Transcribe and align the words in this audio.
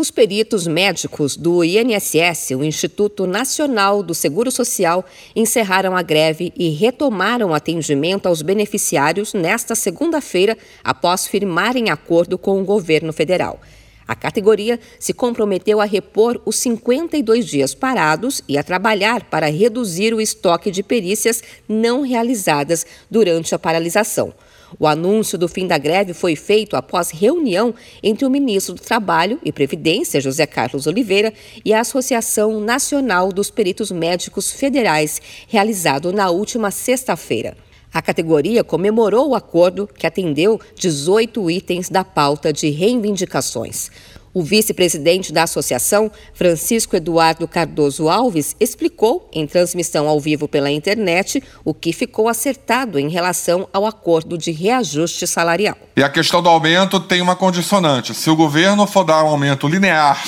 Os 0.00 0.10
peritos 0.10 0.66
médicos 0.66 1.36
do 1.36 1.62
INSS, 1.62 2.52
o 2.56 2.64
Instituto 2.64 3.26
Nacional 3.26 4.02
do 4.02 4.14
Seguro 4.14 4.50
Social, 4.50 5.04
encerraram 5.36 5.94
a 5.94 6.00
greve 6.00 6.54
e 6.56 6.70
retomaram 6.70 7.52
atendimento 7.52 8.24
aos 8.24 8.40
beneficiários 8.40 9.34
nesta 9.34 9.74
segunda-feira, 9.74 10.56
após 10.82 11.26
firmarem 11.26 11.90
acordo 11.90 12.38
com 12.38 12.58
o 12.58 12.64
governo 12.64 13.12
federal. 13.12 13.60
A 14.08 14.14
categoria 14.14 14.80
se 14.98 15.12
comprometeu 15.12 15.82
a 15.82 15.84
repor 15.84 16.40
os 16.46 16.56
52 16.56 17.44
dias 17.44 17.74
parados 17.74 18.40
e 18.48 18.56
a 18.56 18.62
trabalhar 18.62 19.24
para 19.24 19.50
reduzir 19.50 20.14
o 20.14 20.20
estoque 20.20 20.70
de 20.70 20.82
perícias 20.82 21.42
não 21.68 22.00
realizadas 22.00 22.86
durante 23.10 23.54
a 23.54 23.58
paralisação. 23.58 24.32
O 24.78 24.86
anúncio 24.86 25.36
do 25.36 25.48
fim 25.48 25.66
da 25.66 25.78
greve 25.78 26.12
foi 26.12 26.36
feito 26.36 26.76
após 26.76 27.10
reunião 27.10 27.74
entre 28.02 28.24
o 28.24 28.30
ministro 28.30 28.74
do 28.74 28.80
Trabalho 28.80 29.38
e 29.44 29.52
Previdência, 29.52 30.20
José 30.20 30.46
Carlos 30.46 30.86
Oliveira, 30.86 31.32
e 31.64 31.72
a 31.72 31.80
Associação 31.80 32.60
Nacional 32.60 33.32
dos 33.32 33.50
Peritos 33.50 33.90
Médicos 33.90 34.52
Federais, 34.52 35.20
realizado 35.48 36.12
na 36.12 36.30
última 36.30 36.70
sexta-feira. 36.70 37.56
A 37.92 38.00
categoria 38.00 38.62
comemorou 38.62 39.30
o 39.30 39.34
acordo 39.34 39.88
que 39.88 40.06
atendeu 40.06 40.60
18 40.76 41.50
itens 41.50 41.88
da 41.88 42.04
pauta 42.04 42.52
de 42.52 42.70
reivindicações. 42.70 43.90
O 44.32 44.44
vice-presidente 44.44 45.32
da 45.32 45.42
associação, 45.42 46.10
Francisco 46.32 46.94
Eduardo 46.94 47.48
Cardoso 47.48 48.08
Alves, 48.08 48.54
explicou, 48.60 49.28
em 49.32 49.44
transmissão 49.44 50.08
ao 50.08 50.20
vivo 50.20 50.46
pela 50.46 50.70
internet, 50.70 51.42
o 51.64 51.74
que 51.74 51.92
ficou 51.92 52.28
acertado 52.28 52.96
em 52.96 53.08
relação 53.08 53.68
ao 53.72 53.84
acordo 53.84 54.38
de 54.38 54.52
reajuste 54.52 55.26
salarial. 55.26 55.76
E 55.96 56.02
a 56.02 56.08
questão 56.08 56.40
do 56.40 56.48
aumento 56.48 57.00
tem 57.00 57.20
uma 57.20 57.34
condicionante. 57.34 58.14
Se 58.14 58.30
o 58.30 58.36
governo 58.36 58.86
for 58.86 59.02
dar 59.02 59.24
um 59.24 59.28
aumento 59.28 59.66
linear 59.66 60.22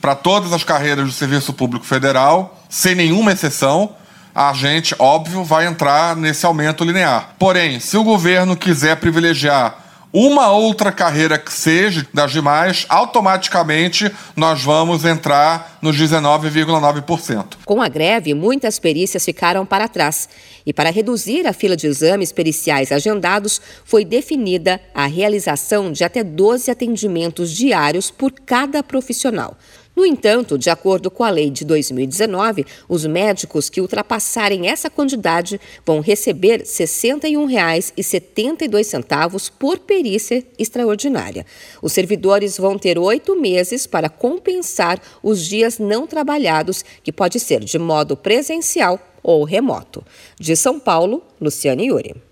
para 0.00 0.14
todas 0.14 0.52
as 0.52 0.64
carreiras 0.64 1.04
do 1.04 1.12
Serviço 1.12 1.52
Público 1.52 1.84
Federal, 1.84 2.58
sem 2.70 2.94
nenhuma 2.94 3.32
exceção, 3.32 3.94
a 4.34 4.54
gente, 4.54 4.94
óbvio, 4.98 5.44
vai 5.44 5.66
entrar 5.66 6.16
nesse 6.16 6.46
aumento 6.46 6.84
linear. 6.84 7.34
Porém, 7.38 7.78
se 7.80 7.98
o 7.98 8.02
governo 8.02 8.56
quiser 8.56 8.96
privilegiar 8.96 9.76
uma 10.12 10.50
outra 10.50 10.92
carreira 10.92 11.38
que 11.38 11.52
seja 11.52 12.06
das 12.12 12.32
demais, 12.32 12.84
automaticamente 12.88 14.12
nós 14.36 14.62
vamos 14.62 15.04
entrar 15.04 15.78
nos 15.80 15.96
19,9%. 15.96 17.54
Com 17.64 17.80
a 17.80 17.88
greve, 17.88 18.34
muitas 18.34 18.78
perícias 18.78 19.24
ficaram 19.24 19.64
para 19.64 19.88
trás. 19.88 20.28
E 20.66 20.72
para 20.72 20.90
reduzir 20.90 21.46
a 21.46 21.52
fila 21.52 21.76
de 21.76 21.86
exames 21.86 22.30
periciais 22.30 22.92
agendados, 22.92 23.60
foi 23.84 24.04
definida 24.04 24.80
a 24.94 25.06
realização 25.06 25.90
de 25.90 26.04
até 26.04 26.22
12 26.22 26.70
atendimentos 26.70 27.50
diários 27.50 28.10
por 28.10 28.32
cada 28.32 28.82
profissional. 28.82 29.56
No 29.94 30.06
entanto, 30.06 30.56
de 30.56 30.70
acordo 30.70 31.10
com 31.10 31.22
a 31.22 31.28
lei 31.28 31.50
de 31.50 31.66
2019, 31.66 32.64
os 32.88 33.04
médicos 33.04 33.68
que 33.68 33.78
ultrapassarem 33.80 34.68
essa 34.68 34.88
quantidade 34.88 35.60
vão 35.84 36.00
receber 36.00 36.60
R$ 36.60 36.64
61,72 36.64 39.52
por 39.58 39.78
perícia 39.78 40.42
extraordinária. 40.58 41.44
Os 41.82 41.92
servidores 41.92 42.56
vão 42.56 42.78
ter 42.78 42.98
oito 42.98 43.38
meses 43.38 43.86
para 43.86 44.08
compensar 44.08 44.98
os 45.22 45.46
dias 45.46 45.78
não 45.78 46.06
trabalhados, 46.06 46.82
que 47.02 47.12
pode 47.12 47.38
ser 47.38 47.60
de 47.60 47.78
modo 47.78 48.16
presencial 48.16 48.98
ou 49.22 49.44
remoto. 49.44 50.02
De 50.40 50.56
São 50.56 50.80
Paulo, 50.80 51.22
Luciane 51.38 51.88
Yuri. 51.88 52.31